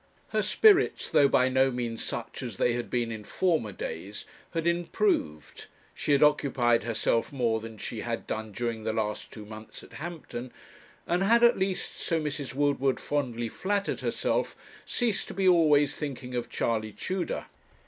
Her 0.29 0.41
spirits, 0.41 1.11
though 1.11 1.27
by 1.27 1.47
no 1.47 1.69
means 1.69 2.03
such 2.03 2.41
as 2.41 2.57
they 2.57 2.73
had 2.73 2.89
been 2.89 3.11
in 3.11 3.23
former 3.23 3.71
days, 3.71 4.25
had 4.49 4.65
improved, 4.65 5.67
she 5.93 6.11
had 6.11 6.23
occupied 6.23 6.81
herself 6.81 7.31
more 7.31 7.59
than 7.59 7.77
she 7.77 8.01
had 8.01 8.25
done 8.25 8.51
during 8.51 8.83
the 8.83 8.93
last 8.93 9.29
two 9.29 9.45
months 9.45 9.83
at 9.83 9.93
Hampton, 9.93 10.51
and 11.05 11.21
had, 11.23 11.43
at 11.43 11.55
least 11.59 11.99
so 11.99 12.19
Mrs. 12.19 12.55
Woodward 12.55 12.99
fondly 12.99 13.47
flattered 13.47 13.99
herself, 13.99 14.55
ceased 14.87 15.27
to 15.27 15.35
be 15.35 15.47
always 15.47 15.95
thinking 15.95 16.33
of 16.33 16.49
Charley 16.49 16.93
Tudor. 16.93 17.45